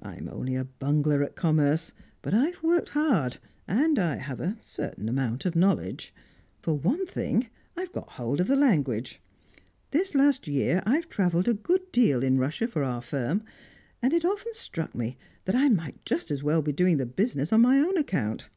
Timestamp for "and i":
3.66-4.14